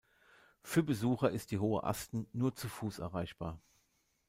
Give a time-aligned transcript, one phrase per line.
[0.63, 3.61] Für Besucher ist die Hohe Asten nur zu Fuß erreichbar.